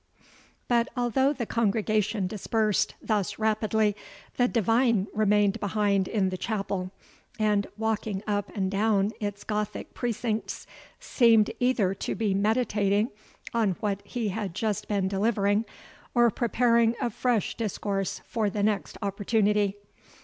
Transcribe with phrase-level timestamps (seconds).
[0.67, 3.95] But although the congregation dispersed thus rapidly,
[4.35, 6.91] the divine remained behind in the chapel,
[7.37, 10.65] and, walking up and down its Gothic precincts,
[10.99, 13.11] seemed either to be meditating
[13.53, 15.65] on what he had just been delivering,
[16.15, 19.75] or preparing a fresh discourse for the next opportunity.